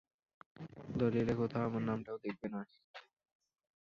দলীলে 0.95 1.33
কোথাও 1.35 1.63
আমার 1.67 1.83
নামটাও 1.89 2.17
দেখবেন 2.23 2.51
না! 2.53 2.61